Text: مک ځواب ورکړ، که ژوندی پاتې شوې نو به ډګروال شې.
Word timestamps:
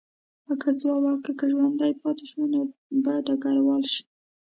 مک 0.45 0.63
ځواب 0.81 0.99
ورکړ، 1.03 1.31
که 1.39 1.45
ژوندی 1.51 1.93
پاتې 2.01 2.25
شوې 2.29 2.47
نو 2.53 2.61
به 3.03 3.13
ډګروال 3.25 3.83
شې. 3.91 4.01